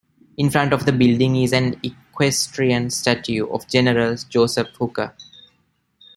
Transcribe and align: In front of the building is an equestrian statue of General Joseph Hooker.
In 0.35 0.49
front 0.49 0.73
of 0.73 0.85
the 0.87 0.91
building 0.91 1.35
is 1.35 1.53
an 1.53 1.79
equestrian 1.83 2.89
statue 2.89 3.45
of 3.51 3.67
General 3.67 4.15
Joseph 4.29 4.69
Hooker. 4.79 5.15